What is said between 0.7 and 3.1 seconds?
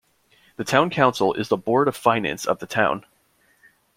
council is the board of finance of the town.